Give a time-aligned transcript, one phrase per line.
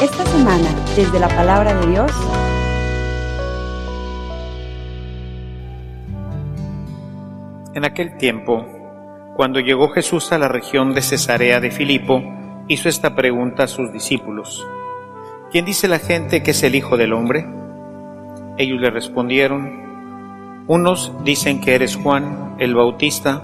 [0.00, 2.12] Esta semana, desde la palabra de Dios,
[7.74, 8.64] En aquel tiempo,
[9.36, 12.22] cuando llegó Jesús a la región de Cesarea de Filipo,
[12.68, 14.64] hizo esta pregunta a sus discípulos.
[15.50, 17.44] ¿Quién dice la gente que es el Hijo del Hombre?
[18.58, 23.42] Ellos le respondieron, unos dicen que eres Juan el Bautista,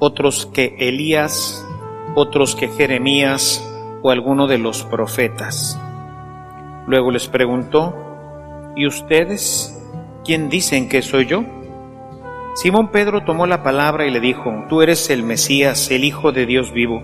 [0.00, 1.66] otros que Elías,
[2.16, 3.62] otros que Jeremías
[4.02, 5.78] o alguno de los profetas.
[6.86, 7.94] Luego les preguntó,
[8.74, 9.78] ¿y ustedes
[10.24, 11.44] quién dicen que soy yo?
[12.54, 16.46] Simón Pedro tomó la palabra y le dijo, Tú eres el Mesías, el Hijo de
[16.46, 17.02] Dios vivo.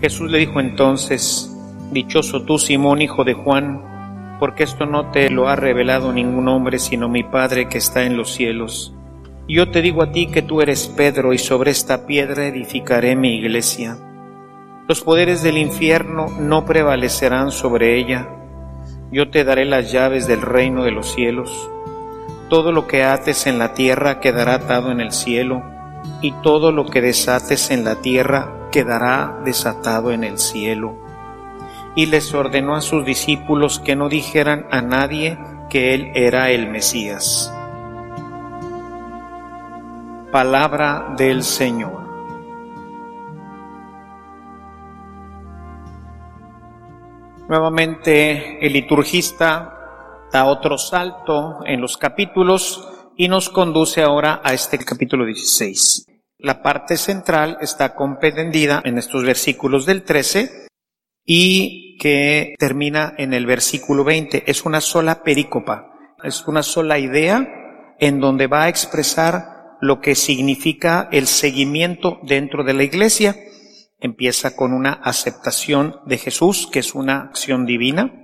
[0.00, 1.54] Jesús le dijo entonces,
[1.92, 6.78] Dichoso tú, Simón, hijo de Juan, porque esto no te lo ha revelado ningún hombre,
[6.78, 8.94] sino mi Padre que está en los cielos.
[9.52, 13.34] Yo te digo a ti que tú eres Pedro, y sobre esta piedra edificaré mi
[13.34, 13.98] iglesia.
[14.86, 18.28] Los poderes del infierno no prevalecerán sobre ella.
[19.10, 21.68] Yo te daré las llaves del reino de los cielos.
[22.48, 25.64] Todo lo que ates en la tierra quedará atado en el cielo,
[26.22, 30.96] y todo lo que desates en la tierra quedará desatado en el cielo.
[31.96, 36.68] Y les ordenó a sus discípulos que no dijeran a nadie que él era el
[36.68, 37.52] Mesías.
[40.30, 42.08] Palabra del Señor.
[47.48, 54.78] Nuevamente el liturgista da otro salto en los capítulos y nos conduce ahora a este
[54.78, 56.06] capítulo 16.
[56.38, 60.68] La parte central está comprendida en estos versículos del 13
[61.24, 64.44] y que termina en el versículo 20.
[64.48, 65.90] Es una sola perícopa,
[66.22, 72.64] es una sola idea en donde va a expresar lo que significa el seguimiento dentro
[72.64, 73.36] de la iglesia.
[73.98, 78.20] Empieza con una aceptación de Jesús, que es una acción divina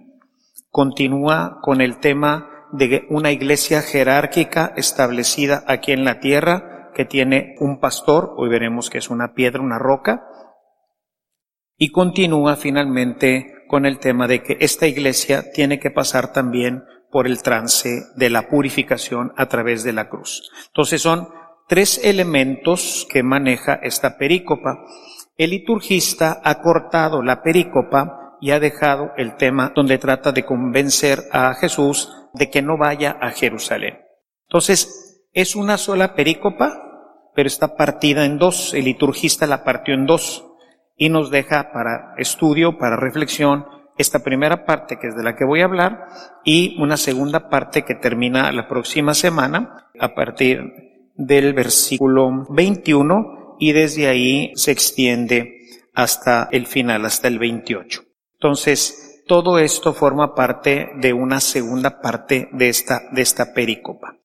[0.76, 7.54] continúa con el tema de una iglesia jerárquica establecida aquí en la tierra que tiene
[7.60, 10.26] un pastor, hoy veremos que es una piedra, una roca,
[11.78, 17.26] y continúa finalmente con el tema de que esta iglesia tiene que pasar también por
[17.26, 20.50] el trance de la purificación a través de la cruz.
[20.66, 21.30] Entonces son
[21.66, 24.84] tres elementos que maneja esta perícopa.
[25.36, 31.24] El liturgista ha cortado la perícopa y ha dejado el tema donde trata de convencer
[31.32, 33.98] a Jesús de que no vaya a Jerusalén.
[34.48, 36.82] Entonces, es una sola perícopa,
[37.34, 38.72] pero está partida en dos.
[38.72, 40.46] El liturgista la partió en dos
[40.96, 43.66] y nos deja para estudio, para reflexión,
[43.98, 46.06] esta primera parte que es de la que voy a hablar
[46.44, 50.85] y una segunda parte que termina la próxima semana a partir
[51.16, 55.56] del versículo 21 y desde ahí se extiende
[55.94, 58.02] hasta el final, hasta el 28.
[58.34, 64.18] Entonces, todo esto forma parte de una segunda parte de esta, de esta pericopa.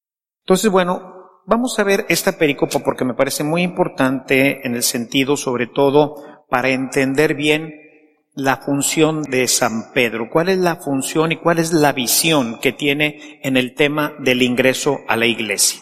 [0.43, 5.37] Entonces, bueno, vamos a ver esta pericopa porque me parece muy importante en el sentido,
[5.37, 6.15] sobre todo,
[6.49, 7.73] para entender bien
[8.33, 10.29] la función de San Pedro.
[10.29, 14.41] ¿Cuál es la función y cuál es la visión que tiene en el tema del
[14.41, 15.81] ingreso a la iglesia?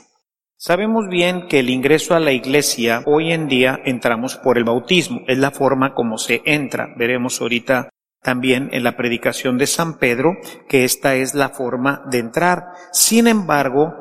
[0.61, 5.21] Sabemos bien que el ingreso a la iglesia hoy en día entramos por el bautismo,
[5.25, 6.93] es la forma como se entra.
[6.97, 7.87] Veremos ahorita
[8.21, 10.35] también en la predicación de San Pedro
[10.67, 12.73] que esta es la forma de entrar.
[12.91, 13.93] Sin embargo,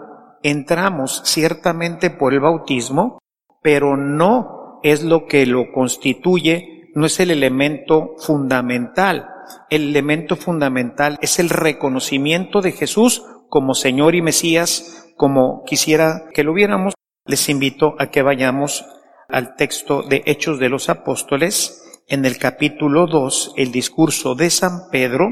[0.43, 3.21] entramos ciertamente por el bautismo,
[3.63, 9.29] pero no es lo que lo constituye, no es el elemento fundamental.
[9.71, 16.45] El elemento fundamental es el reconocimiento de Jesús como Señor y Mesías, como quisiera que
[16.45, 16.95] lo viéramos.
[17.27, 18.87] Les invito a que vayamos
[19.29, 24.89] al texto de Hechos de los Apóstoles, en el capítulo 2 el discurso de San
[24.91, 25.29] Pedro,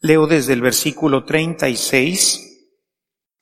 [0.00, 2.48] leo desde el versículo 36,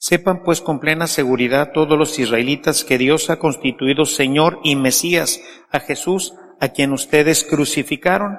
[0.03, 5.42] Sepan pues con plena seguridad todos los israelitas que Dios ha constituido Señor y Mesías
[5.71, 8.38] a Jesús, a quien ustedes crucificaron.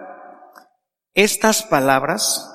[1.13, 2.51] Estas palabras,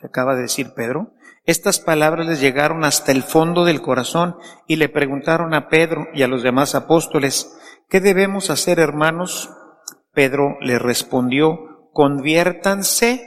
[0.00, 1.12] que acaba de decir Pedro,
[1.44, 4.36] estas palabras les llegaron hasta el fondo del corazón
[4.68, 7.58] y le preguntaron a Pedro y a los demás apóstoles,
[7.88, 9.50] ¿qué debemos hacer hermanos?
[10.12, 13.26] Pedro le respondió, conviértanse,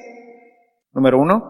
[0.94, 1.44] número uno.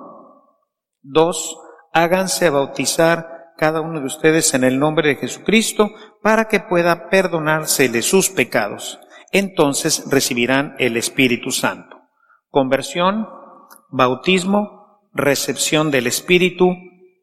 [1.01, 1.56] Dos,
[1.94, 5.91] háganse bautizar cada uno de ustedes en el nombre de Jesucristo
[6.23, 9.00] para que pueda perdonársele sus pecados.
[9.31, 11.97] Entonces recibirán el Espíritu Santo.
[12.50, 13.27] Conversión,
[13.89, 14.75] bautismo,
[15.15, 16.75] recepción del Espíritu,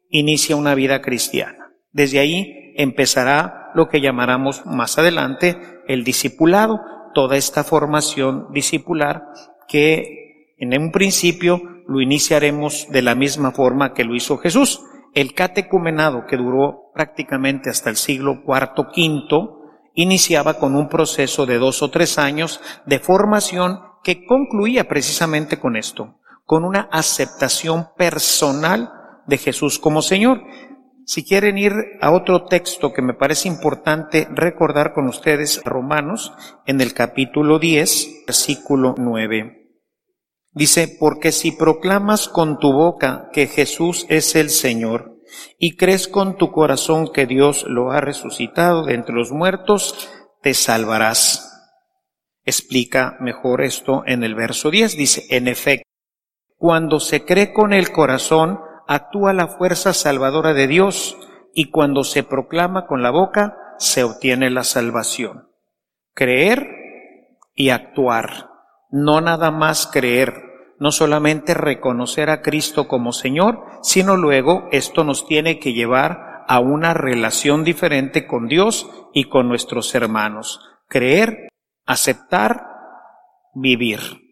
[0.09, 1.71] inicia una vida cristiana.
[1.91, 5.57] Desde ahí empezará lo que llamaremos más adelante
[5.87, 6.81] el discipulado,
[7.13, 9.23] toda esta formación discipular
[9.67, 14.81] que en un principio lo iniciaremos de la misma forma que lo hizo Jesús.
[15.13, 19.49] El catecumenado, que duró prácticamente hasta el siglo IV, V,
[19.93, 25.75] iniciaba con un proceso de dos o tres años de formación que concluía precisamente con
[25.75, 28.91] esto, con una aceptación personal
[29.27, 30.41] de Jesús como Señor.
[31.05, 36.33] Si quieren ir a otro texto que me parece importante recordar con ustedes, Romanos,
[36.65, 39.63] en el capítulo 10, versículo 9.
[40.51, 45.17] Dice, porque si proclamas con tu boca que Jesús es el Señor
[45.57, 50.09] y crees con tu corazón que Dios lo ha resucitado de entre los muertos,
[50.41, 51.49] te salvarás.
[52.45, 54.95] Explica mejor esto en el verso 10.
[54.95, 55.89] Dice, en efecto,
[56.63, 61.17] cuando se cree con el corazón, actúa la fuerza salvadora de Dios
[61.53, 65.49] y cuando se proclama con la boca, se obtiene la salvación.
[66.13, 66.69] Creer
[67.53, 68.47] y actuar.
[68.89, 70.35] No nada más creer,
[70.79, 76.61] no solamente reconocer a Cristo como Señor, sino luego esto nos tiene que llevar a
[76.61, 80.61] una relación diferente con Dios y con nuestros hermanos.
[80.87, 81.49] Creer,
[81.85, 82.67] aceptar,
[83.53, 84.22] vivir.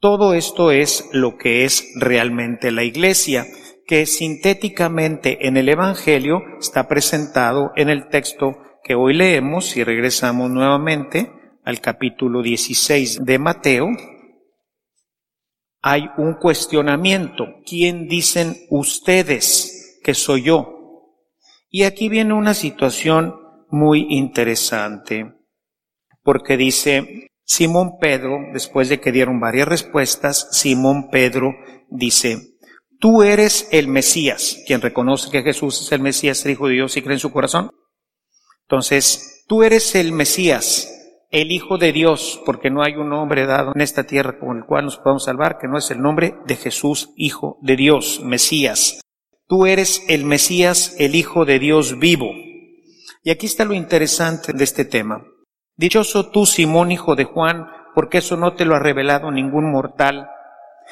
[0.00, 3.46] Todo esto es lo que es realmente la iglesia
[3.84, 10.50] que sintéticamente en el Evangelio está presentado en el texto que hoy leemos y regresamos
[10.50, 11.32] nuevamente
[11.64, 13.88] al capítulo 16 de Mateo.
[15.82, 17.46] Hay un cuestionamiento.
[17.66, 21.16] ¿Quién dicen ustedes que soy yo?
[21.70, 23.34] Y aquí viene una situación
[23.68, 25.34] muy interesante,
[26.22, 31.54] porque dice Simón Pedro, después de que dieron varias respuestas, Simón Pedro
[31.88, 32.58] dice,
[33.00, 36.96] tú eres el Mesías, quien reconoce que Jesús es el Mesías, el Hijo de Dios
[36.98, 37.70] y cree en su corazón.
[38.64, 40.92] Entonces, tú eres el Mesías,
[41.30, 44.66] el Hijo de Dios, porque no hay un nombre dado en esta tierra con el
[44.66, 49.00] cual nos podamos salvar, que no es el nombre de Jesús, Hijo de Dios, Mesías.
[49.46, 52.30] Tú eres el Mesías, el Hijo de Dios vivo.
[53.24, 55.24] Y aquí está lo interesante de este tema.
[55.78, 60.28] Dichoso tú, Simón, hijo de Juan, porque eso no te lo ha revelado ningún mortal,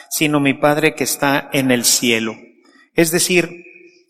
[0.09, 2.37] sino mi Padre que está en el cielo.
[2.95, 3.65] Es decir,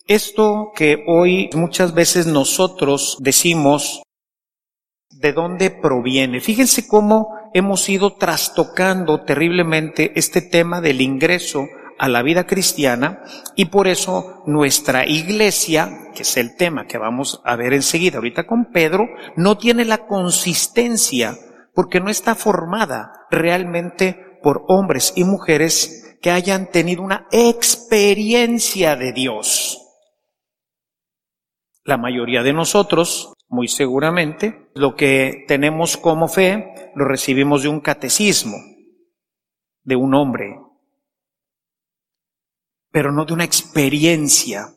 [0.06, 4.02] esto que hoy muchas veces nosotros decimos,
[5.08, 6.42] ¿de dónde proviene?
[6.42, 11.66] Fíjense cómo hemos ido trastocando terriblemente este tema del ingreso
[11.98, 13.22] a la vida cristiana
[13.54, 18.46] y por eso nuestra iglesia, que es el tema que vamos a ver enseguida ahorita
[18.46, 21.36] con Pedro, no tiene la consistencia
[21.74, 29.12] porque no está formada realmente por hombres y mujeres que hayan tenido una experiencia de
[29.12, 29.82] Dios.
[31.84, 37.80] La mayoría de nosotros, muy seguramente, lo que tenemos como fe lo recibimos de un
[37.80, 38.56] catecismo,
[39.84, 40.56] de un hombre,
[42.96, 44.74] pero no de una experiencia.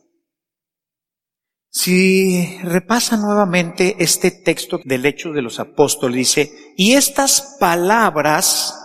[1.70, 8.78] Si repasa nuevamente este texto del hecho de los apóstoles, dice, y estas palabras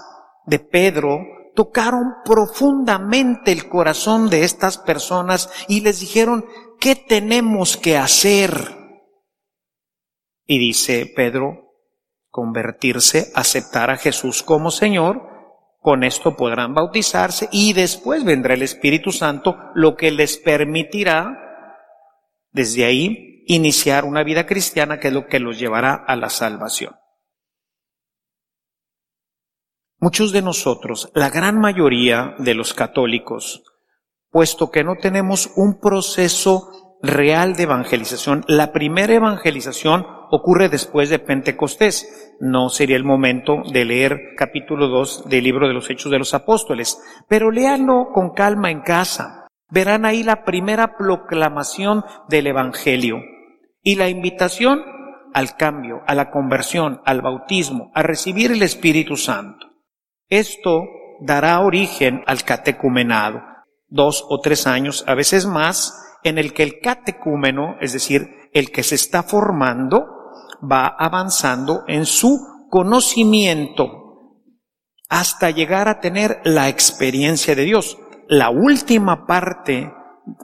[0.45, 1.19] de Pedro
[1.53, 6.45] tocaron profundamente el corazón de estas personas y les dijeron,
[6.79, 8.77] ¿qué tenemos que hacer?
[10.45, 11.73] Y dice Pedro,
[12.29, 15.34] convertirse, aceptar a Jesús como Señor,
[15.85, 21.37] con esto podrán bautizarse y después vendrá el Espíritu Santo, lo que les permitirá
[22.51, 26.95] desde ahí iniciar una vida cristiana que es lo que los llevará a la salvación.
[29.99, 33.61] Muchos de nosotros, la gran mayoría de los católicos,
[34.31, 41.19] puesto que no tenemos un proceso real de evangelización, la primera evangelización ocurre después de
[41.19, 42.35] Pentecostés.
[42.39, 46.33] No sería el momento de leer capítulo 2 del libro de los Hechos de los
[46.33, 49.47] Apóstoles, pero léanlo con calma en casa.
[49.69, 53.17] Verán ahí la primera proclamación del Evangelio
[53.81, 54.83] y la invitación
[55.33, 59.67] al cambio, a la conversión, al bautismo, a recibir el Espíritu Santo.
[60.29, 60.83] Esto
[61.19, 63.41] dará origen al catecumenado,
[63.87, 68.71] dos o tres años, a veces más, en el que el catecúmeno, es decir, el
[68.71, 70.07] que se está formando,
[70.61, 74.41] va avanzando en su conocimiento
[75.07, 77.99] hasta llegar a tener la experiencia de Dios.
[78.27, 79.93] La última parte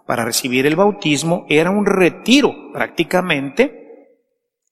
[0.06, 3.82] para recibir el bautismo era un retiro prácticamente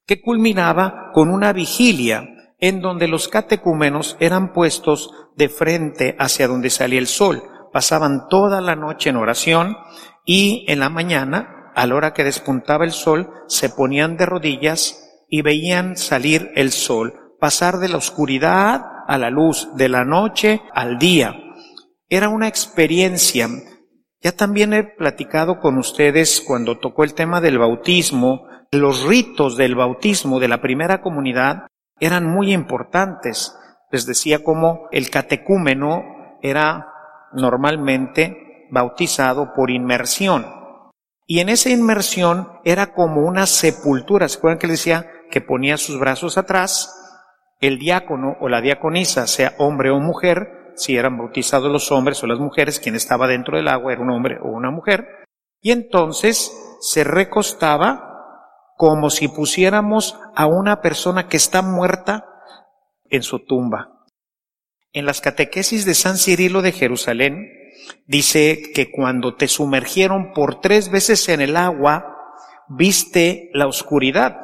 [0.06, 6.70] que culminaba con una vigilia en donde los catecúmenos eran puestos de frente hacia donde
[6.70, 7.42] salía el sol.
[7.74, 9.76] Pasaban toda la noche en oración
[10.26, 15.26] y en la mañana, a la hora que despuntaba el sol, se ponían de rodillas
[15.30, 20.62] y veían salir el sol, pasar de la oscuridad a la luz, de la noche
[20.74, 21.36] al día.
[22.10, 23.48] Era una experiencia.
[24.22, 29.76] Ya también he platicado con ustedes cuando tocó el tema del bautismo, los ritos del
[29.76, 31.68] bautismo de la primera comunidad
[32.00, 33.56] eran muy importantes.
[33.92, 36.04] Les decía como el catecúmeno
[36.42, 36.88] era
[37.34, 40.46] normalmente bautizado por inmersión.
[41.26, 44.28] Y en esa inmersión era como una sepultura.
[44.28, 46.96] ¿Se acuerdan que le decía que ponía sus brazos atrás?
[47.62, 52.28] El diácono o la diaconisa, sea hombre o mujer, si eran bautizados los hombres o
[52.28, 55.08] las mujeres, quien estaba dentro del agua era un hombre o una mujer,
[55.62, 58.10] y entonces se recostaba
[58.78, 62.26] como si pusiéramos a una persona que está muerta
[63.10, 64.06] en su tumba.
[64.94, 67.59] En las catequesis de San Cirilo de Jerusalén
[68.08, 72.18] dice que cuando te sumergieron por tres veces en el agua,
[72.68, 74.38] viste la oscuridad,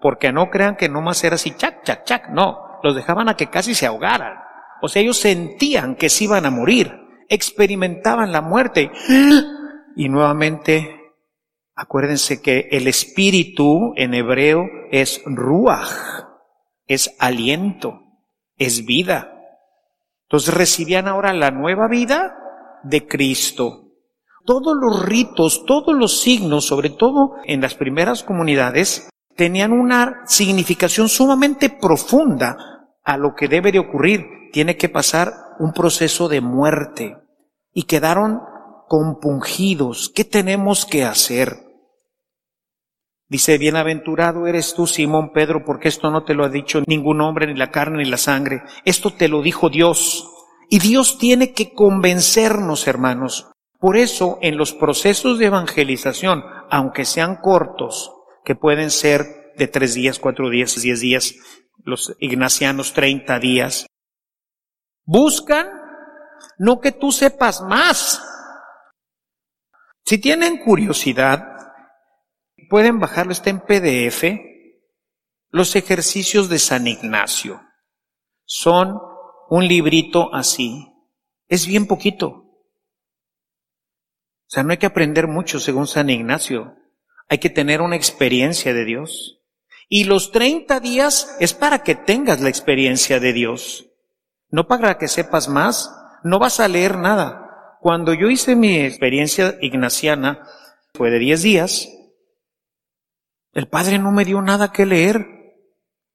[0.00, 3.48] porque no crean que nomás era así, chac, chac, chac, no, los dejaban a que
[3.48, 4.34] casi se ahogaran.
[4.82, 6.94] O sea, ellos sentían que se iban a morir,
[7.28, 8.90] experimentaban la muerte.
[9.96, 10.98] Y nuevamente
[11.80, 16.24] Acuérdense que el espíritu en hebreo es ruach,
[16.88, 18.02] es aliento,
[18.56, 19.32] es vida.
[20.24, 22.36] Entonces recibían ahora la nueva vida
[22.82, 23.88] de Cristo.
[24.44, 31.08] Todos los ritos, todos los signos, sobre todo en las primeras comunidades, tenían una significación
[31.08, 32.56] sumamente profunda
[33.04, 34.26] a lo que debe de ocurrir.
[34.52, 37.16] Tiene que pasar un proceso de muerte.
[37.72, 38.40] Y quedaron
[38.88, 40.10] compungidos.
[40.14, 41.68] ¿Qué tenemos que hacer?
[43.28, 47.46] Dice, bienaventurado eres tú, Simón Pedro, porque esto no te lo ha dicho ningún hombre,
[47.46, 48.62] ni la carne, ni la sangre.
[48.86, 50.26] Esto te lo dijo Dios.
[50.68, 53.50] Y Dios tiene que convencernos, hermanos.
[53.78, 58.12] Por eso, en los procesos de evangelización, aunque sean cortos,
[58.44, 61.34] que pueden ser de tres días, cuatro días, diez días,
[61.84, 63.86] los ignacianos treinta días,
[65.04, 65.68] buscan
[66.58, 68.22] no que tú sepas más.
[70.04, 71.44] Si tienen curiosidad,
[72.68, 74.24] pueden bajarlo, está en PDF,
[75.50, 77.60] los ejercicios de San Ignacio.
[78.44, 78.98] Son
[79.48, 80.92] un librito así.
[81.48, 82.28] Es bien poquito.
[82.28, 86.74] O sea, no hay que aprender mucho según San Ignacio.
[87.28, 89.40] Hay que tener una experiencia de Dios.
[89.88, 93.86] Y los 30 días es para que tengas la experiencia de Dios.
[94.50, 95.94] No para que sepas más.
[96.24, 97.76] No vas a leer nada.
[97.80, 100.46] Cuando yo hice mi experiencia ignaciana,
[100.94, 101.88] fue de 10 días,
[103.52, 105.26] el Padre no me dio nada que leer,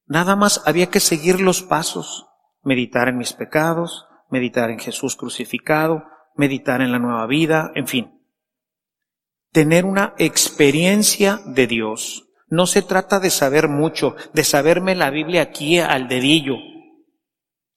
[0.06, 2.28] nada más había que seguir los pasos,
[2.64, 6.04] meditar en mis pecados, meditar en Jesús crucificado,
[6.36, 8.22] meditar en la nueva vida, en fin.
[9.52, 12.30] Tener una experiencia de Dios.
[12.48, 16.56] No se trata de saber mucho, de saberme la Biblia aquí al dedillo.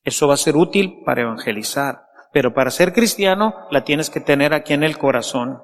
[0.03, 4.55] Eso va a ser útil para evangelizar, pero para ser cristiano la tienes que tener
[4.55, 5.63] aquí en el corazón.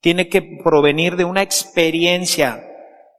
[0.00, 2.62] Tiene que provenir de una experiencia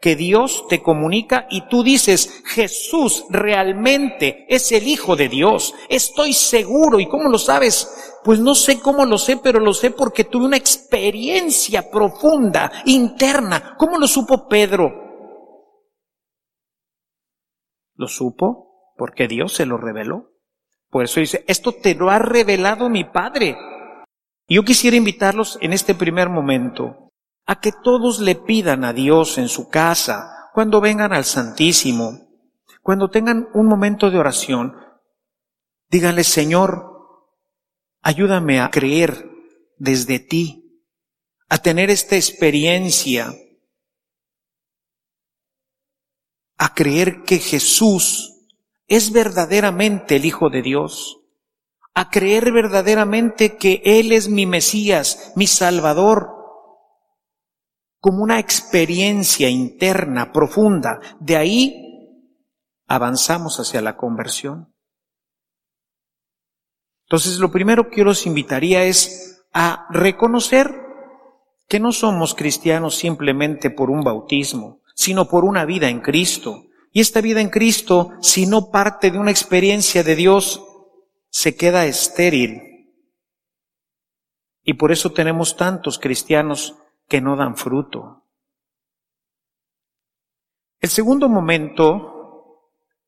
[0.05, 5.73] que Dios te comunica y tú dices, Jesús realmente es el Hijo de Dios.
[5.89, 6.99] Estoy seguro.
[6.99, 8.19] ¿Y cómo lo sabes?
[8.23, 13.75] Pues no sé cómo lo sé, pero lo sé porque tuve una experiencia profunda, interna.
[13.79, 14.93] ¿Cómo lo supo Pedro?
[17.95, 20.35] Lo supo porque Dios se lo reveló.
[20.91, 23.57] Por eso dice, esto te lo ha revelado mi Padre.
[24.47, 27.04] Yo quisiera invitarlos en este primer momento
[27.45, 32.25] a que todos le pidan a Dios en su casa, cuando vengan al Santísimo,
[32.81, 34.75] cuando tengan un momento de oración,
[35.89, 36.91] díganle, Señor,
[38.01, 39.29] ayúdame a creer
[39.77, 40.83] desde ti,
[41.49, 43.33] a tener esta experiencia,
[46.57, 48.47] a creer que Jesús
[48.87, 51.19] es verdaderamente el Hijo de Dios,
[51.93, 56.44] a creer verdaderamente que Él es mi Mesías, mi Salvador,
[58.05, 61.01] como una experiencia interna profunda.
[61.19, 62.21] De ahí
[62.85, 64.71] avanzamos hacia la conversión.
[67.07, 70.71] Entonces, lo primero que yo los invitaría es a reconocer
[71.67, 76.65] que no somos cristianos simplemente por un bautismo, sino por una vida en Cristo.
[76.91, 80.63] Y esta vida en Cristo, si no parte de una experiencia de Dios,
[81.31, 82.61] se queda estéril.
[84.61, 86.75] Y por eso tenemos tantos cristianos
[87.07, 88.23] que no dan fruto.
[90.79, 92.61] El segundo momento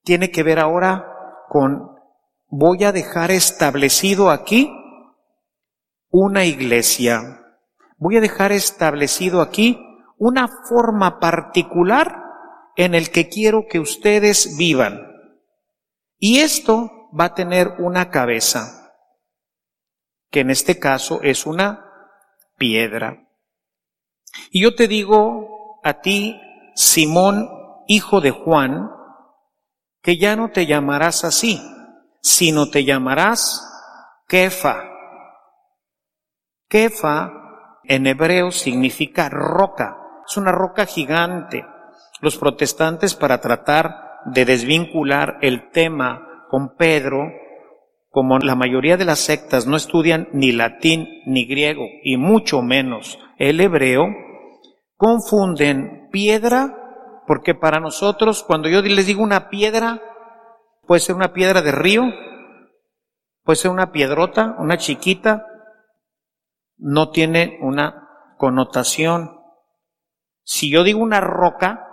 [0.04, 1.98] tiene que ver ahora con
[2.50, 4.72] voy a dejar establecido aquí
[6.10, 7.44] una iglesia.
[7.98, 9.80] Voy a dejar establecido aquí
[10.18, 12.24] una forma particular
[12.76, 15.02] en el que quiero que ustedes vivan.
[16.18, 18.94] Y esto va a tener una cabeza,
[20.32, 21.86] que en este caso es una
[22.58, 23.27] piedra.
[24.52, 26.40] Y yo te digo a ti,
[26.76, 27.50] Simón,
[27.88, 28.92] hijo de Juan,
[30.02, 31.62] que ya no te llamarás así,
[32.22, 33.64] sino te llamarás
[34.28, 34.84] Kefa.
[36.70, 37.32] Kefa
[37.84, 41.66] en hebreo significa roca, es una roca gigante.
[42.20, 47.32] Los protestantes para tratar de desvincular el tema con Pedro,
[48.10, 53.20] como la mayoría de las sectas no estudian ni latín ni griego y mucho menos
[53.38, 54.08] el hebreo,
[54.98, 60.02] confunden piedra porque para nosotros cuando yo les digo una piedra,
[60.88, 62.04] puede ser una piedra de río,
[63.44, 65.46] puede ser una piedrota, una chiquita,
[66.78, 69.42] no tiene una connotación.
[70.44, 71.86] Si yo digo una roca,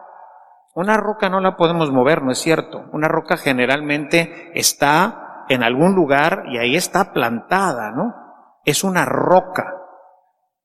[0.74, 2.84] una roca no la podemos mover, ¿no es cierto?
[2.92, 8.14] Una roca generalmente está en algún lugar y ahí está plantada, ¿no?
[8.64, 9.74] Es una roca.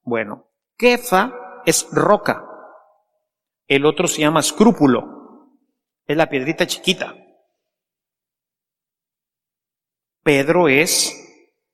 [0.04, 0.46] Bueno,
[0.78, 1.32] kefa
[1.66, 2.44] es roca.
[3.68, 5.50] El otro se llama escrúpulo.
[6.06, 7.16] Es la piedrita chiquita.
[10.24, 11.16] Pedro es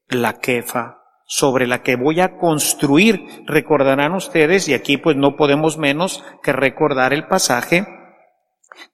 [0.08, 3.44] la kefa sobre la que voy a construir.
[3.46, 7.86] Recordarán ustedes, y aquí pues no podemos menos que recordar el pasaje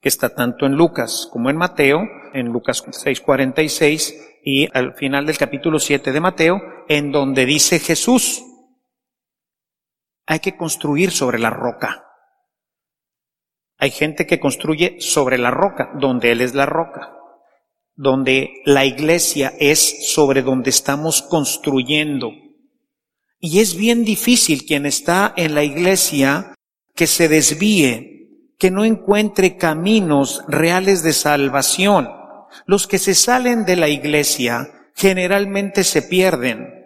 [0.00, 5.38] que está tanto en Lucas como en Mateo, en Lucas 6:46 y al final del
[5.38, 8.44] capítulo 7 de Mateo, en donde dice Jesús,
[10.26, 12.04] hay que construir sobre la roca.
[13.78, 17.12] Hay gente que construye sobre la roca, donde Él es la roca
[17.94, 22.32] donde la iglesia es sobre donde estamos construyendo.
[23.38, 26.54] Y es bien difícil quien está en la iglesia
[26.94, 32.08] que se desvíe, que no encuentre caminos reales de salvación.
[32.66, 36.81] Los que se salen de la iglesia generalmente se pierden.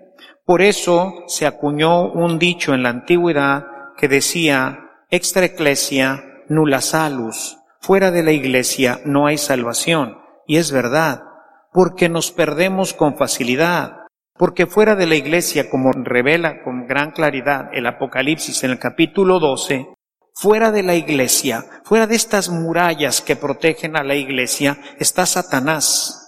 [0.46, 3.66] Por eso se acuñó un dicho en la antigüedad
[3.98, 4.78] que decía,
[5.10, 10.18] extra ecclesia nulla salus, fuera de la iglesia no hay salvación.
[10.46, 11.24] Y es verdad,
[11.72, 14.06] porque nos perdemos con facilidad,
[14.38, 19.40] porque fuera de la iglesia, como revela con gran claridad el Apocalipsis en el capítulo
[19.40, 19.94] 12,
[20.32, 26.25] fuera de la iglesia, fuera de estas murallas que protegen a la iglesia, está Satanás,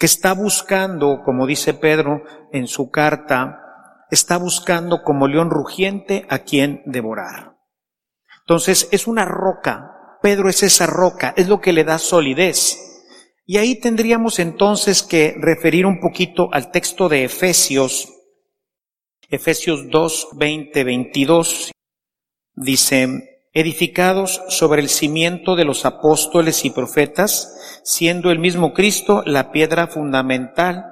[0.00, 3.60] que está buscando, como dice Pedro en su carta,
[4.10, 7.58] está buscando como león rugiente a quien devorar.
[8.40, 12.78] Entonces es una roca, Pedro es esa roca, es lo que le da solidez.
[13.44, 18.08] Y ahí tendríamos entonces que referir un poquito al texto de Efesios,
[19.28, 21.72] Efesios 2, 20, 22.
[22.54, 29.50] Dice, edificados sobre el cimiento de los apóstoles y profetas, siendo el mismo Cristo la
[29.50, 30.84] piedra fundamental,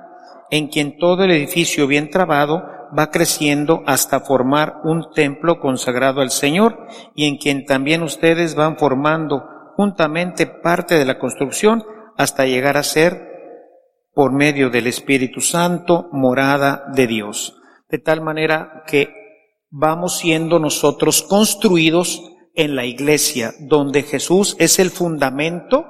[0.50, 2.64] en quien todo el edificio bien trabado
[2.96, 8.76] va creciendo hasta formar un templo consagrado al Señor, y en quien también ustedes van
[8.76, 9.44] formando
[9.76, 11.84] juntamente parte de la construcción
[12.16, 13.28] hasta llegar a ser,
[14.12, 17.56] por medio del Espíritu Santo, morada de Dios.
[17.88, 19.14] De tal manera que
[19.70, 22.20] vamos siendo nosotros construidos
[22.54, 25.86] en la iglesia, donde Jesús es el fundamento,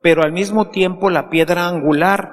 [0.00, 2.32] pero al mismo tiempo la piedra angular.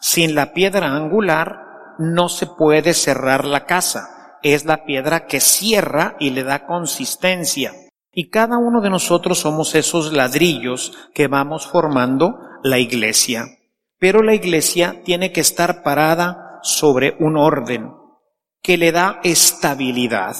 [0.00, 1.60] Sin la piedra angular
[1.98, 4.38] no se puede cerrar la casa.
[4.42, 7.72] Es la piedra que cierra y le da consistencia.
[8.12, 13.46] Y cada uno de nosotros somos esos ladrillos que vamos formando la iglesia.
[13.98, 17.92] Pero la iglesia tiene que estar parada sobre un orden
[18.62, 20.36] que le da estabilidad.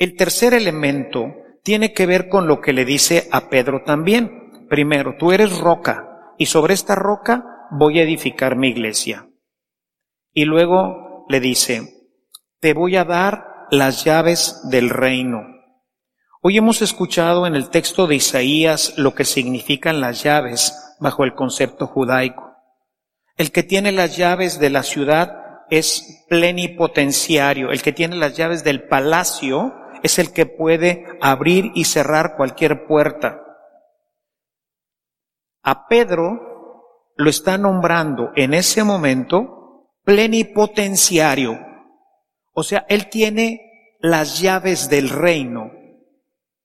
[0.00, 4.66] El tercer elemento tiene que ver con lo que le dice a Pedro también.
[4.70, 9.28] Primero, tú eres roca y sobre esta roca voy a edificar mi iglesia.
[10.32, 12.08] Y luego le dice,
[12.60, 15.42] te voy a dar las llaves del reino.
[16.40, 21.34] Hoy hemos escuchado en el texto de Isaías lo que significan las llaves bajo el
[21.34, 22.56] concepto judaico.
[23.36, 27.70] El que tiene las llaves de la ciudad es plenipotenciario.
[27.70, 32.86] El que tiene las llaves del palacio es el que puede abrir y cerrar cualquier
[32.86, 33.42] puerta.
[35.62, 36.50] A Pedro
[37.16, 41.58] lo está nombrando en ese momento plenipotenciario.
[42.52, 45.70] O sea, él tiene las llaves del reino.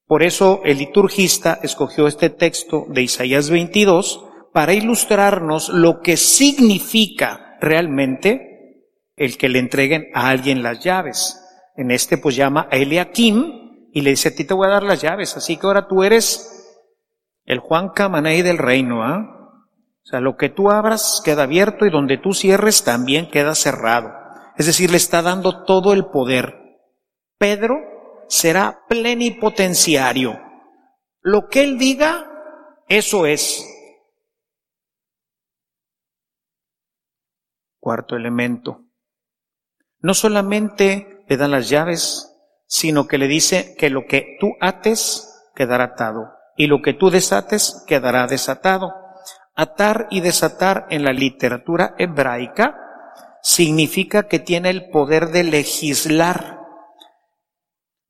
[0.08, 7.58] Por eso el liturgista escogió este texto de Isaías 22 para ilustrarnos lo que significa
[7.60, 11.41] realmente el que le entreguen a alguien las llaves.
[11.75, 14.83] En este pues llama a Eliakim y le dice, a ti te voy a dar
[14.83, 16.77] las llaves, así que ahora tú eres
[17.45, 19.35] el Juan Camaney del reino, ¿ah?
[20.05, 24.13] O sea, lo que tú abras queda abierto y donde tú cierres también queda cerrado.
[24.55, 26.55] Es decir, le está dando todo el poder.
[27.39, 27.77] Pedro
[28.27, 30.39] será plenipotenciario.
[31.21, 32.29] Lo que él diga,
[32.88, 33.65] eso es.
[37.79, 38.85] Cuarto elemento.
[40.05, 42.31] No solamente le dan las llaves,
[42.67, 47.09] sino que le dice que lo que tú ates quedará atado y lo que tú
[47.09, 48.93] desates quedará desatado.
[49.55, 52.77] Atar y desatar en la literatura hebraica
[53.41, 56.59] significa que tiene el poder de legislar.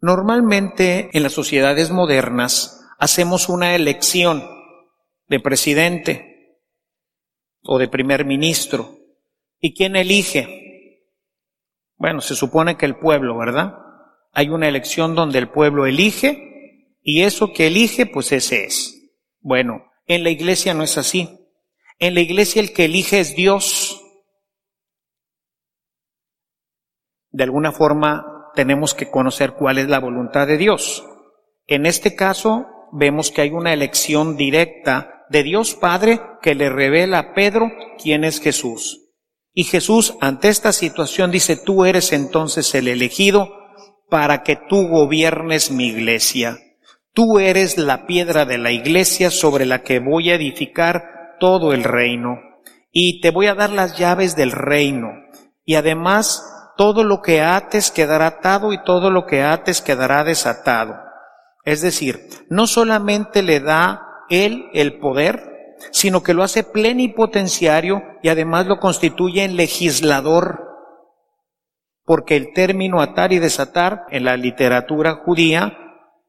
[0.01, 4.43] Normalmente en las sociedades modernas hacemos una elección
[5.29, 6.59] de presidente
[7.63, 8.97] o de primer ministro.
[9.61, 10.64] ¿Y quién elige?
[11.97, 13.75] Bueno, se supone que el pueblo, ¿verdad?
[14.33, 18.95] Hay una elección donde el pueblo elige y eso que elige, pues ese es.
[19.39, 21.39] Bueno, en la iglesia no es así.
[21.99, 24.01] En la iglesia el que elige es Dios.
[27.31, 31.05] De alguna forma tenemos que conocer cuál es la voluntad de Dios.
[31.67, 37.19] En este caso vemos que hay una elección directa de Dios Padre que le revela
[37.19, 39.04] a Pedro quién es Jesús.
[39.55, 43.49] Y Jesús ante esta situación dice, tú eres entonces el elegido
[44.09, 46.59] para que tú gobiernes mi iglesia.
[47.13, 51.85] Tú eres la piedra de la iglesia sobre la que voy a edificar todo el
[51.85, 52.37] reino.
[52.91, 55.07] Y te voy a dar las llaves del reino.
[55.63, 56.43] Y además,
[56.75, 60.95] todo lo que ates quedará atado y todo lo que ates quedará desatado.
[61.63, 65.54] Es decir, no solamente le da él el poder,
[65.91, 70.63] sino que lo hace plenipotenciario y además lo constituye en legislador.
[72.03, 75.77] Porque el término atar y desatar en la literatura judía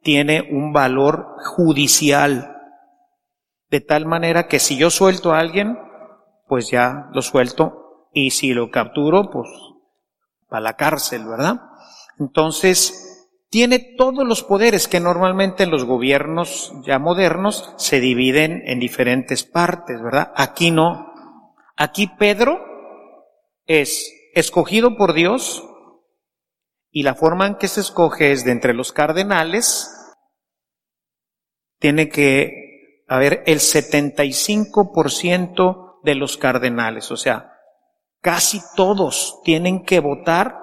[0.02, 2.56] tiene un valor judicial.
[3.70, 5.78] De tal manera que si yo suelto a alguien,
[6.48, 8.08] pues ya lo suelto.
[8.12, 9.48] Y si lo capturo, pues
[10.48, 11.60] para la cárcel, ¿verdad?
[12.18, 13.05] Entonces,
[13.48, 19.44] tiene todos los poderes que normalmente en los gobiernos ya modernos se dividen en diferentes
[19.44, 20.32] partes, ¿verdad?
[20.36, 21.12] Aquí no.
[21.76, 22.60] Aquí Pedro
[23.66, 25.64] es escogido por Dios
[26.90, 29.90] y la forma en que se escoge es de entre los cardenales,
[31.78, 32.66] tiene que
[33.08, 37.54] a ver, el 75% de los cardenales, o sea,
[38.20, 40.58] casi todos tienen que votar,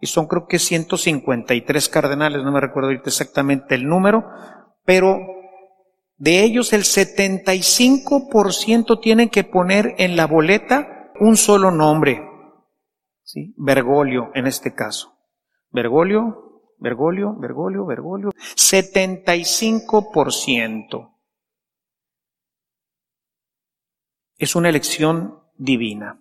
[0.00, 4.24] y son creo que 153 cardenales, no me recuerdo exactamente el número,
[4.84, 5.18] pero
[6.16, 12.26] de ellos el 75% tienen que poner en la boleta un solo nombre,
[13.22, 13.54] ¿sí?
[13.56, 15.16] Bergoglio en este caso.
[15.70, 21.10] Bergoglio, Bergoglio, Bergoglio, Bergoglio, 75%.
[24.40, 26.18] es una elección divina.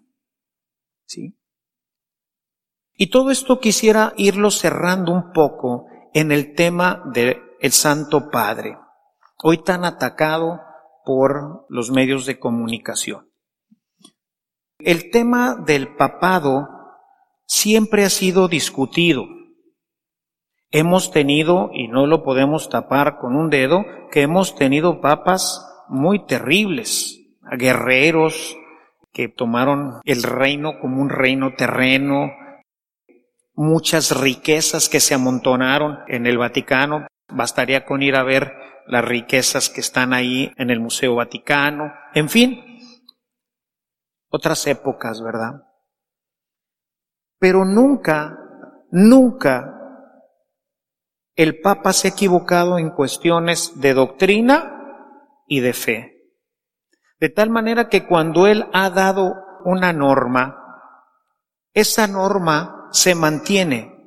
[1.05, 1.38] ¿Sí?
[3.01, 7.39] Y todo esto quisiera irlo cerrando un poco en el tema del
[7.71, 8.77] Santo Padre,
[9.41, 10.59] hoy tan atacado
[11.05, 13.31] por los medios de comunicación.
[14.79, 16.67] El tema del papado
[17.45, 19.27] siempre ha sido discutido.
[20.69, 26.25] Hemos tenido, y no lo podemos tapar con un dedo, que hemos tenido papas muy
[26.25, 27.17] terribles,
[27.57, 28.57] guerreros
[29.13, 32.29] que tomaron el reino como un reino terreno,
[33.59, 37.07] muchas riquezas que se amontonaron en el Vaticano.
[37.27, 38.53] Bastaría con ir a ver
[38.87, 41.91] las riquezas que están ahí en el Museo Vaticano.
[42.13, 42.63] En fin,
[44.29, 45.65] otras épocas, ¿verdad?
[47.37, 48.37] Pero nunca,
[48.91, 49.75] nunca
[51.35, 56.33] el Papa se ha equivocado en cuestiones de doctrina y de fe.
[57.19, 60.55] De tal manera que cuando Él ha dado una norma,
[61.73, 63.99] esa norma se mantiene.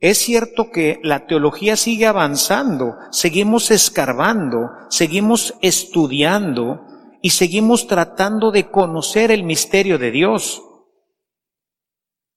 [0.00, 6.82] Es cierto que la teología sigue avanzando, seguimos escarbando, seguimos estudiando
[7.22, 10.62] y seguimos tratando de conocer el misterio de Dios.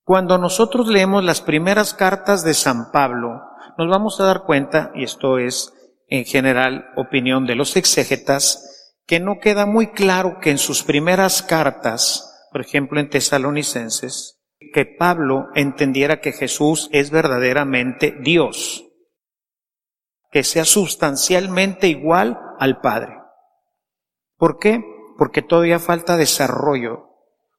[0.06, 3.42] Cuando nosotros leemos las primeras cartas de San Pablo,
[3.78, 5.74] nos vamos a dar cuenta, y esto es
[6.08, 11.42] en general opinión de los exégetas, que no queda muy claro que en sus primeras
[11.44, 14.37] cartas, por ejemplo en Tesalonicenses,
[14.78, 18.86] que Pablo entendiera que Jesús es verdaderamente Dios,
[20.30, 23.18] que sea sustancialmente igual al Padre.
[24.38, 24.84] ¿Por qué?
[25.18, 27.10] Porque todavía falta desarrollo.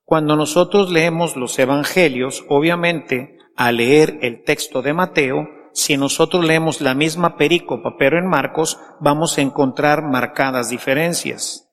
[0.05, 6.81] Cuando nosotros leemos los Evangelios, obviamente, al leer el texto de Mateo, si nosotros leemos
[6.81, 11.65] la misma perícopa, pero en Marcos, vamos a encontrar marcadas diferencias.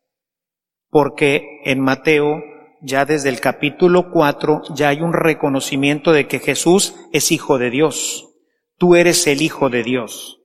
[0.90, 2.42] porque en Mateo,
[2.82, 7.70] ya desde el capítulo 4, ya hay un reconocimiento de que Jesús es hijo de
[7.70, 8.30] Dios.
[8.78, 10.42] Tú eres el hijo de Dios.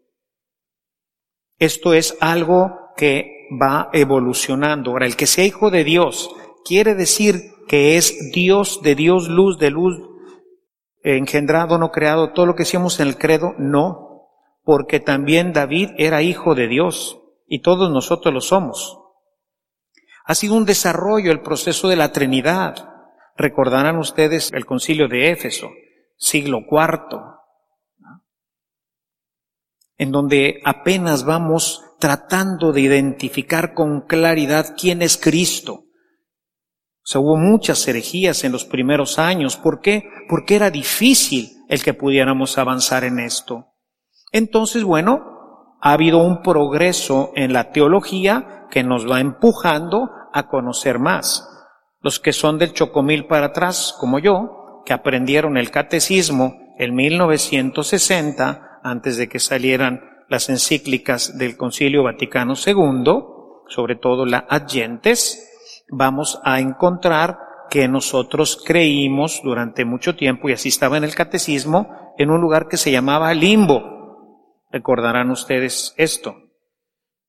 [1.58, 4.92] Esto es algo que va evolucionando.
[4.92, 6.30] Ahora, el que sea hijo de Dios
[6.64, 10.00] quiere decir que es Dios de Dios, luz de luz,
[11.02, 14.28] engendrado, no creado, todo lo que decíamos en el credo, no,
[14.64, 18.99] porque también David era hijo de Dios y todos nosotros lo somos.
[20.30, 22.88] Ha sido un desarrollo el proceso de la Trinidad.
[23.36, 25.70] Recordarán ustedes el concilio de Éfeso,
[26.16, 27.20] siglo IV,
[29.96, 35.72] en donde apenas vamos tratando de identificar con claridad quién es Cristo.
[35.72, 35.86] O
[37.02, 39.56] sea, hubo muchas herejías en los primeros años.
[39.56, 40.04] ¿Por qué?
[40.28, 43.74] Porque era difícil el que pudiéramos avanzar en esto.
[44.30, 50.98] Entonces, bueno, ha habido un progreso en la teología que nos va empujando a conocer
[50.98, 51.46] más.
[52.00, 58.80] Los que son del Chocomil para atrás, como yo, que aprendieron el catecismo en 1960,
[58.82, 63.04] antes de que salieran las encíclicas del Concilio Vaticano II,
[63.68, 65.46] sobre todo la Adyentes,
[65.90, 67.38] vamos a encontrar
[67.68, 72.68] que nosotros creímos durante mucho tiempo, y así estaba en el catecismo, en un lugar
[72.68, 74.58] que se llamaba limbo.
[74.70, 76.36] Recordarán ustedes esto.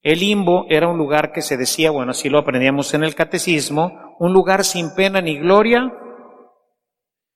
[0.02, 4.16] El limbo era un lugar que se decía, bueno, así lo aprendíamos en el catecismo,
[4.20, 5.94] un lugar sin pena ni gloria,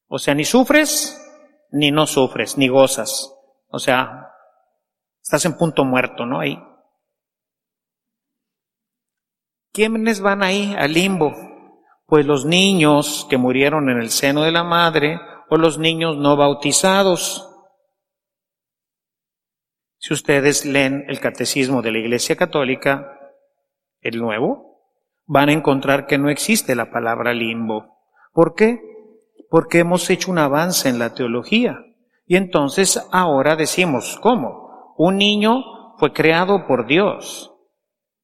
[0.08, 1.21] o sea, ni sufres,
[1.71, 3.32] ni no sufres, ni gozas.
[3.67, 4.32] O sea,
[5.21, 6.39] estás en punto muerto, ¿no?
[6.39, 6.58] Ahí.
[9.71, 11.34] ¿Quiénes van ahí al limbo?
[12.06, 16.38] Pues los niños que murieron en el seno de la madre o los niños no
[16.38, 17.51] bautizados.
[20.06, 23.18] Si ustedes leen el catecismo de la Iglesia Católica,
[24.02, 24.84] el nuevo,
[25.26, 27.98] van a encontrar que no existe la palabra limbo.
[28.32, 28.80] ¿Por qué?
[29.50, 31.80] Porque hemos hecho un avance en la teología.
[32.28, 34.94] Y entonces ahora decimos, ¿cómo?
[34.96, 35.63] Un niño
[35.98, 37.52] fue creado por Dios.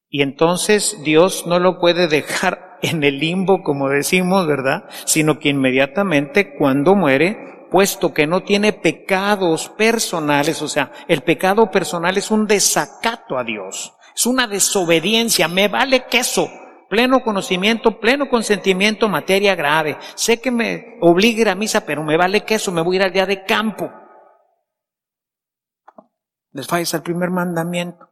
[0.08, 4.84] Y entonces Dios no lo puede dejar en el limbo, como decimos, ¿verdad?
[5.06, 11.72] Sino que inmediatamente cuando muere, puesto que no tiene pecados personales, o sea, el pecado
[11.72, 16.50] personal es un desacato a Dios, es una desobediencia, me vale queso,
[16.90, 19.98] pleno conocimiento, pleno consentimiento, materia grave.
[20.16, 23.04] Sé que me obliga a misa, pero me vale que eso, me voy a ir
[23.04, 23.90] al día de campo.
[26.52, 28.10] Les falles al primer mandamiento.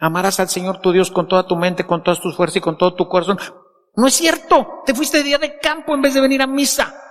[0.00, 2.76] Amarás al Señor tu Dios con toda tu mente, con todas tus fuerzas y con
[2.76, 3.38] todo tu corazón.
[3.94, 7.09] No es cierto, te fuiste día de campo en vez de venir a misa.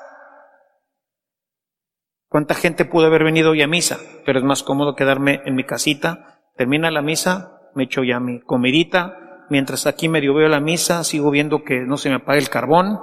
[2.29, 3.97] ¿Cuánta gente pudo haber venido hoy a misa?
[4.23, 8.39] Pero es más cómodo quedarme en mi casita, termina la misa, me echo ya mi
[8.39, 12.49] comidita, mientras aquí medio veo la misa, sigo viendo que no se me apague el
[12.49, 12.99] carbón.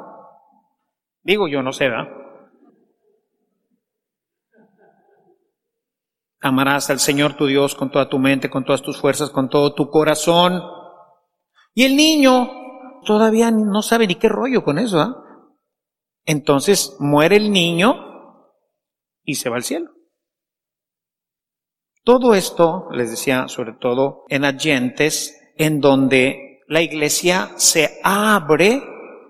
[1.24, 2.08] Digo yo, no sé, ¿verdad?
[6.40, 9.74] Amarás al Señor tu Dios con toda tu mente, con todas tus fuerzas, con todo
[9.74, 10.62] tu corazón.
[11.74, 12.48] Y el niño
[13.04, 15.16] todavía no sabe ni qué rollo con eso, ¿ah?
[16.24, 18.06] Entonces muere el niño
[19.26, 19.90] y se va al cielo.
[22.04, 28.82] Todo esto, les decía, sobre todo en Allentes, en donde la iglesia se abre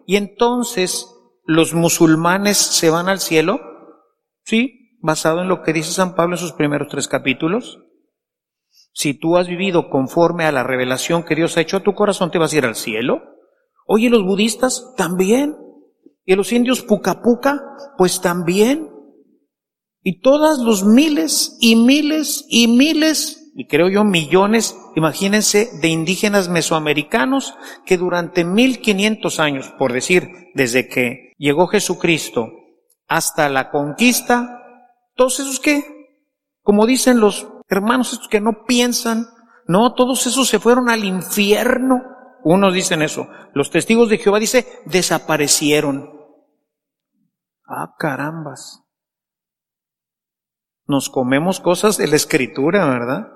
[0.06, 1.12] y entonces
[1.44, 3.60] los musulmanes se van al cielo,
[4.44, 4.98] ¿sí?
[5.00, 7.80] Basado en lo que dice San Pablo en sus primeros tres capítulos.
[8.92, 12.30] Si tú has vivido conforme a la revelación que Dios ha hecho a tu corazón,
[12.30, 13.22] te vas a ir al cielo.
[13.86, 15.56] Oye, los budistas también.
[16.24, 17.60] Y los indios puca puca,
[17.96, 18.90] pues también.
[20.08, 26.48] Y todas los miles y miles y miles y creo yo millones, imagínense, de indígenas
[26.48, 32.52] mesoamericanos que durante 1500 años, por decir, desde que llegó Jesucristo
[33.08, 34.62] hasta la conquista,
[35.16, 35.82] todos esos que,
[36.62, 39.26] como dicen los hermanos estos que no piensan,
[39.66, 42.00] no, todos esos se fueron al infierno.
[42.44, 43.26] Unos dicen eso.
[43.54, 46.12] Los testigos de Jehová dice, desaparecieron.
[47.66, 48.85] Ah, carambas.
[50.86, 53.28] Nos comemos cosas de la escritura, ¿verdad?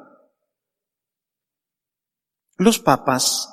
[2.57, 3.49] Los papas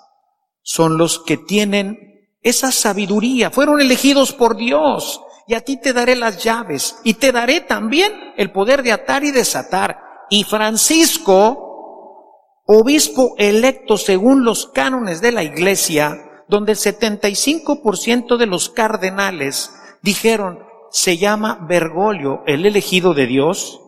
[0.62, 6.16] son los que tienen esa sabiduría, fueron elegidos por Dios y a ti te daré
[6.16, 10.00] las llaves y te daré también el poder de atar y desatar.
[10.30, 18.70] Y Francisco, obispo electo según los cánones de la iglesia, donde el 75% de los
[18.70, 20.60] cardenales dijeron,
[20.92, 23.82] se llama Bergoglio, el elegido de Dios,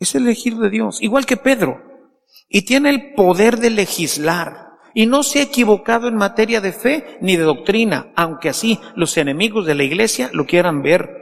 [0.00, 1.90] es el elegido de Dios, igual que Pedro
[2.50, 4.70] y tiene el poder de legislar.
[4.92, 9.16] Y no se ha equivocado en materia de fe ni de doctrina, aunque así los
[9.16, 11.16] enemigos de la iglesia lo quieran ver.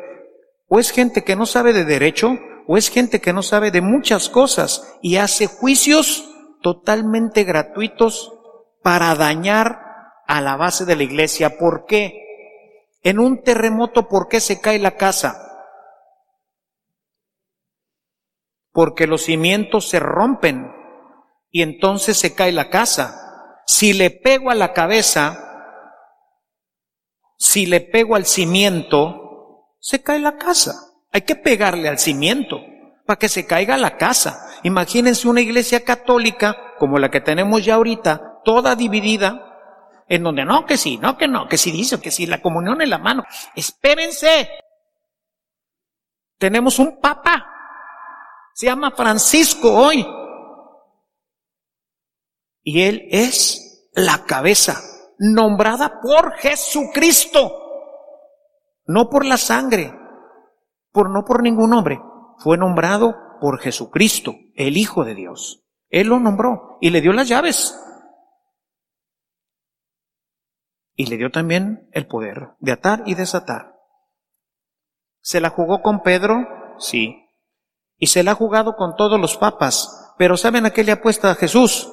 [0.69, 3.83] O es gente que no sabe de derecho, o es gente que no sabe de
[3.83, 6.31] muchas cosas y hace juicios
[6.63, 8.33] totalmente gratuitos
[8.83, 9.81] para dañar
[10.27, 11.59] a la base de la iglesia.
[11.59, 12.23] ¿Por qué?
[13.03, 15.48] En un terremoto, ¿por qué se cae la casa?
[18.79, 20.71] Porque los cimientos se rompen
[21.51, 23.61] y entonces se cae la casa.
[23.67, 25.37] Si le pego a la cabeza,
[27.37, 30.77] si le pego al cimiento, se cae la casa.
[31.11, 32.61] Hay que pegarle al cimiento
[33.05, 34.49] para que se caiga la casa.
[34.63, 39.57] Imagínense una iglesia católica como la que tenemos ya ahorita, toda dividida,
[40.09, 42.81] en donde no, que sí, no, que no, que sí dice, que sí, la comunión
[42.81, 43.25] en la mano.
[43.57, 44.49] Espérense.
[46.39, 47.57] Tenemos un papa.
[48.59, 50.05] Se llama Francisco hoy.
[52.65, 54.83] Y Él es la cabeza,
[55.17, 57.53] nombrada por Jesucristo,
[58.85, 59.97] no por la sangre,
[60.91, 62.01] por no por ningún hombre.
[62.39, 65.65] Fue nombrado por Jesucristo, el Hijo de Dios.
[65.89, 67.79] Él lo nombró y le dio las llaves.
[70.97, 73.77] Y le dio también el poder de atar y desatar.
[75.21, 76.45] ¿Se la jugó con Pedro?
[76.81, 77.28] Sí.
[77.99, 80.15] Y se la ha jugado con todos los papas.
[80.17, 81.89] Pero ¿saben a qué le apuesta a Jesús?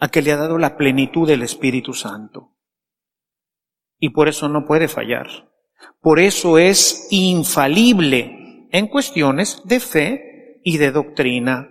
[0.00, 2.52] a que le ha dado la plenitud del Espíritu Santo.
[3.98, 5.26] Y por eso no puede fallar.
[6.00, 11.70] Por eso es infalible en cuestiones de fe y de doctrina.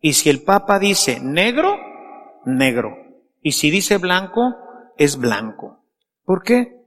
[0.00, 1.76] Y si el Papa dice negro,
[2.44, 2.96] negro.
[3.42, 4.54] Y si dice blanco,
[4.96, 5.84] es blanco.
[6.24, 6.80] ¿Por qué?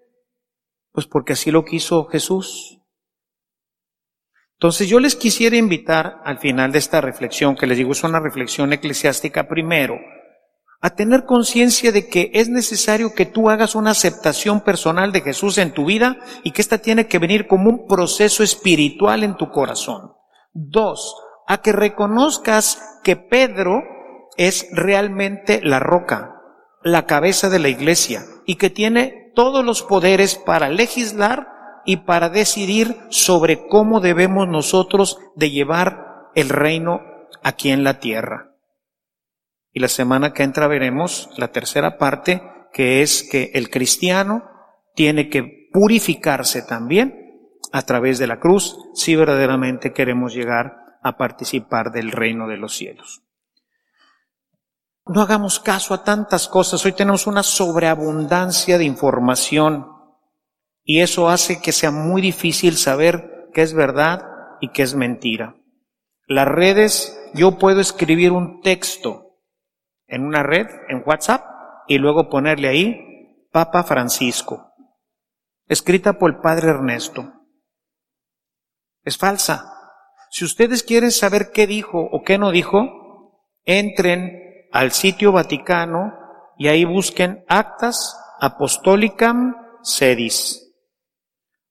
[0.92, 2.77] Pues porque así lo quiso Jesús.
[4.58, 8.20] Entonces yo les quisiera invitar al final de esta reflexión, que les digo es una
[8.20, 10.00] reflexión eclesiástica primero,
[10.82, 15.60] a tener conciencia de que es necesario que tú hagas una aceptación personal de Jesús
[15.60, 19.52] en tu vida y que esta tiene que venir como un proceso espiritual en tu
[19.52, 20.14] corazón.
[20.54, 21.16] Dos,
[21.48, 23.84] a que reconozcas que Pedro
[24.38, 26.34] es realmente la roca,
[26.84, 31.57] la cabeza de la iglesia y que tiene todos los poderes para legislar
[31.90, 37.00] y para decidir sobre cómo debemos nosotros de llevar el reino
[37.44, 38.58] aquí en la tierra.
[39.72, 44.44] Y la semana que entra veremos la tercera parte, que es que el cristiano
[44.96, 47.40] tiene que purificarse también
[47.72, 52.76] a través de la cruz si verdaderamente queremos llegar a participar del reino de los
[52.76, 53.24] cielos.
[55.06, 56.86] No hagamos caso a tantas cosas.
[56.86, 59.97] Hoy tenemos una sobreabundancia de información
[60.90, 64.26] y eso hace que sea muy difícil saber qué es verdad
[64.62, 65.58] y qué es mentira.
[66.28, 69.42] Las redes, yo puedo escribir un texto
[70.08, 71.44] en una red, en WhatsApp,
[71.90, 74.74] y luego ponerle ahí Papa Francisco,
[75.66, 77.34] escrita por el Padre Ernesto.
[79.04, 79.74] Es falsa.
[80.30, 84.32] Si ustedes quieren saber qué dijo o qué no dijo, entren
[84.72, 86.14] al sitio Vaticano
[86.58, 90.67] y ahí busquen Actas Apostolicam Sedis.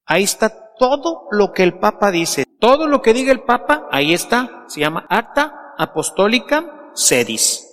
[0.06, 2.44] Ahí está todo lo que el Papa dice.
[2.60, 4.64] Todo lo que diga el Papa, ahí está.
[4.68, 7.66] Se llama Acta Apostolicam Sedis.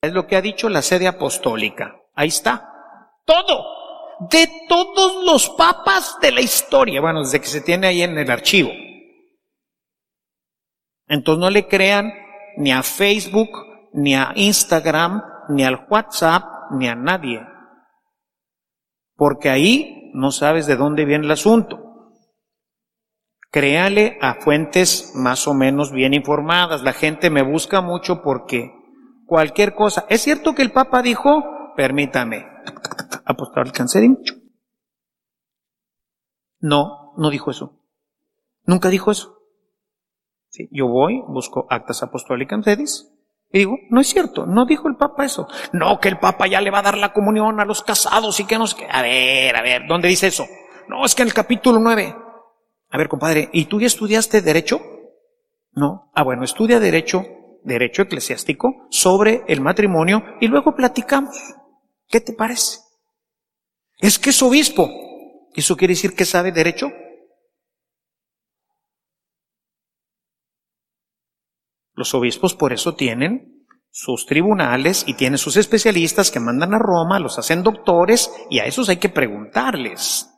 [0.00, 1.96] Es lo que ha dicho la sede apostólica.
[2.14, 3.12] Ahí está.
[3.24, 3.64] Todo.
[4.30, 7.00] De todos los papas de la historia.
[7.00, 8.70] Bueno, desde que se tiene ahí en el archivo.
[11.08, 12.12] Entonces no le crean
[12.56, 13.50] ni a Facebook,
[13.92, 17.40] ni a Instagram, ni al WhatsApp, ni a nadie.
[19.18, 22.12] Porque ahí no sabes de dónde viene el asunto.
[23.50, 26.84] Créale a fuentes más o menos bien informadas.
[26.84, 28.70] La gente me busca mucho porque
[29.26, 30.06] cualquier cosa.
[30.08, 31.42] ¿Es cierto que el Papa dijo,
[31.74, 32.46] permítame,
[33.24, 34.08] apostar al cáncer?
[36.60, 37.82] No, no dijo eso.
[38.66, 39.42] Nunca dijo eso.
[40.70, 42.64] Yo voy, busco actas apostólicas
[43.52, 45.48] y digo, no es cierto, no dijo el Papa eso.
[45.72, 48.44] No, que el Papa ya le va a dar la comunión a los casados y
[48.44, 48.76] que nos...
[48.90, 50.46] A ver, a ver, ¿dónde dice eso?
[50.88, 52.14] No, es que en el capítulo 9.
[52.90, 54.80] A ver, compadre, ¿y tú ya estudiaste derecho?
[55.72, 56.10] No.
[56.14, 57.24] Ah, bueno, estudia derecho
[57.68, 61.36] derecho eclesiástico sobre el matrimonio y luego platicamos.
[62.08, 62.78] ¿Qué te parece?
[63.98, 64.88] Es que es obispo.
[65.54, 66.90] ¿Eso quiere decir que sabe derecho?
[71.98, 77.18] Los obispos por eso tienen sus tribunales y tienen sus especialistas que mandan a Roma,
[77.18, 80.30] los hacen doctores y a esos hay que preguntarles.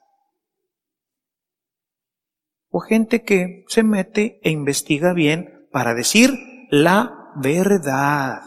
[2.70, 6.30] O gente que se mete e investiga bien para decir
[6.70, 8.40] la verdad.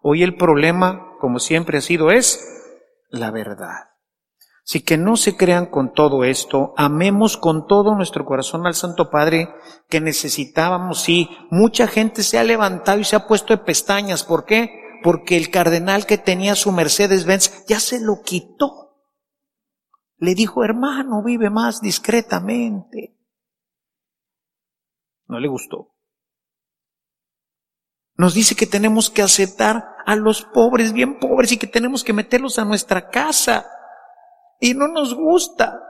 [0.00, 2.40] Hoy el problema como siempre ha sido, es
[3.08, 3.89] la verdad.
[4.70, 9.10] Así que no se crean con todo esto, amemos con todo nuestro corazón al Santo
[9.10, 9.48] Padre
[9.88, 11.00] que necesitábamos.
[11.00, 14.22] Sí, mucha gente se ha levantado y se ha puesto de pestañas.
[14.22, 14.70] ¿Por qué?
[15.02, 19.02] Porque el cardenal que tenía su Mercedes-Benz ya se lo quitó.
[20.18, 23.18] Le dijo, hermano, vive más discretamente.
[25.26, 25.96] No le gustó.
[28.14, 32.12] Nos dice que tenemos que aceptar a los pobres, bien pobres, y que tenemos que
[32.12, 33.66] meterlos a nuestra casa
[34.60, 35.82] y no nos gusta.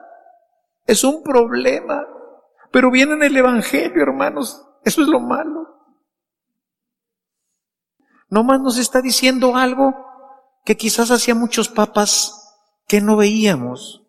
[0.86, 2.06] Es un problema.
[2.70, 4.64] Pero viene en el Evangelio, hermanos.
[4.84, 5.66] Eso es lo malo.
[8.28, 9.92] Nomás nos está diciendo algo
[10.64, 12.36] que quizás hacía muchos papas
[12.86, 14.06] que no veíamos,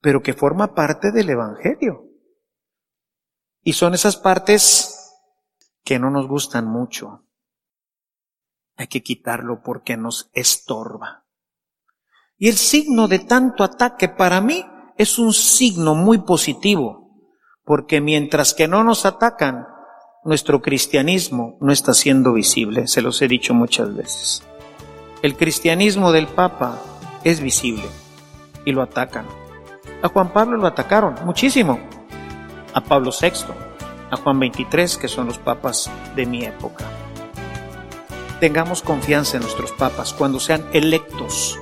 [0.00, 2.04] pero que forma parte del Evangelio.
[3.62, 4.98] Y son esas partes
[5.84, 7.24] que no nos gustan mucho.
[8.76, 11.27] Hay que quitarlo porque nos estorba.
[12.40, 14.64] Y el signo de tanto ataque para mí
[14.96, 17.10] es un signo muy positivo,
[17.64, 19.66] porque mientras que no nos atacan,
[20.24, 24.44] nuestro cristianismo no está siendo visible, se los he dicho muchas veces.
[25.20, 26.80] El cristianismo del Papa
[27.24, 27.86] es visible
[28.64, 29.26] y lo atacan.
[30.02, 31.80] A Juan Pablo lo atacaron muchísimo,
[32.72, 33.32] a Pablo VI,
[34.12, 36.84] a Juan XXIII, que son los papas de mi época.
[38.38, 41.58] Tengamos confianza en nuestros papas cuando sean electos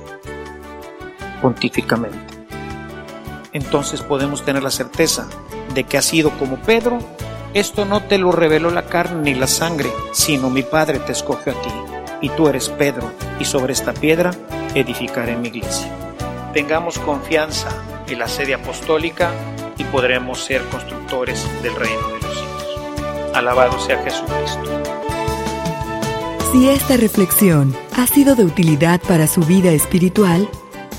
[1.41, 2.17] pontíficamente.
[3.53, 5.27] Entonces podemos tener la certeza
[5.73, 6.99] de que ha sido como Pedro,
[7.53, 11.51] esto no te lo reveló la carne ni la sangre, sino mi Padre te escoge
[11.51, 11.71] a ti,
[12.21, 13.09] y tú eres Pedro,
[13.39, 14.31] y sobre esta piedra
[14.75, 15.91] edificaré mi iglesia.
[16.53, 17.69] Tengamos confianza
[18.07, 19.31] en la sede apostólica
[19.77, 23.35] y podremos ser constructores del reino de los cielos.
[23.35, 24.77] Alabado sea Jesucristo.
[26.51, 30.49] Si esta reflexión ha sido de utilidad para su vida espiritual,